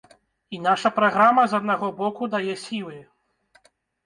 І 0.55 0.59
наша 0.67 0.91
праграма, 0.95 1.43
з 1.51 1.57
аднаго 1.59 1.91
боку, 2.01 2.31
дае 2.37 2.57
сілы. 2.65 2.97